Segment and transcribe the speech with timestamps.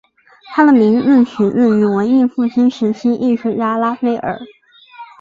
[0.55, 4.39] 他的名字取自于文艺复兴时期艺术家拉斐尔。